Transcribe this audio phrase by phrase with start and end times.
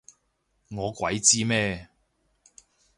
[0.71, 1.87] 我鬼知咩？